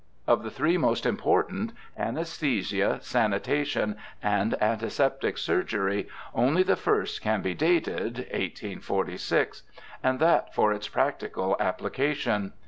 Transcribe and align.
Of 0.25 0.41
the 0.41 0.49
three 0.49 0.79
most 0.79 1.05
important, 1.05 1.73
anaesthesia, 1.95 2.97
sanitation, 3.03 3.97
and 4.23 4.59
antiseptic 4.59 5.37
surgery, 5.37 6.07
only 6.33 6.63
the 6.63 6.75
first 6.75 7.21
can 7.21 7.43
be 7.43 7.53
dated 7.53 8.15
(1846); 8.33 9.61
and 10.01 10.19
that 10.19 10.55
for 10.55 10.73
its 10.73 10.87
practical 10.87 11.55
application. 11.59 12.53